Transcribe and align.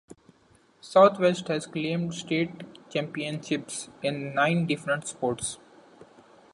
Southwest 0.79 1.47
has 1.49 1.67
claimed 1.67 2.15
state 2.15 2.49
championships 2.89 3.87
in 4.01 4.33
nine 4.33 4.65
different 4.65 5.05
sports. 5.07 5.59